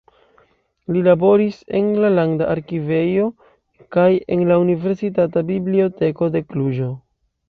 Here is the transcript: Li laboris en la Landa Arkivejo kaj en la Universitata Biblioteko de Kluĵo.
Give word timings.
Li 0.93 1.01
laboris 1.07 1.57
en 1.79 1.91
la 2.05 2.09
Landa 2.13 2.47
Arkivejo 2.53 3.27
kaj 3.97 4.07
en 4.37 4.43
la 4.53 4.57
Universitata 4.63 5.45
Biblioteko 5.51 6.31
de 6.37 6.43
Kluĵo. 6.49 6.89